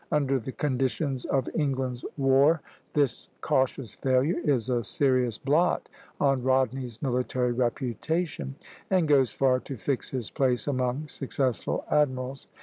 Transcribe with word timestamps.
Under 0.11 0.39
the 0.39 0.51
conditions 0.51 1.25
of 1.25 1.47
England's 1.53 2.03
war 2.17 2.63
this 2.93 3.29
cautious 3.41 3.93
failure 3.97 4.39
is 4.39 4.67
a 4.67 4.83
serious 4.83 5.37
blot 5.37 5.89
on 6.19 6.41
Rodney's 6.41 6.99
military 7.03 7.51
reputation, 7.51 8.55
and 8.89 9.07
goes 9.07 9.31
far 9.31 9.59
to 9.59 9.77
fix 9.77 10.09
his 10.09 10.31
place 10.31 10.65
among 10.65 11.07
successful 11.07 11.85
admirals. 11.91 12.47